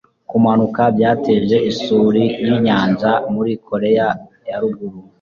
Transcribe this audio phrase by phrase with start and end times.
[0.29, 4.07] kumanuka byateje isuri yinyanja muri koreya
[4.49, 4.97] yaruguru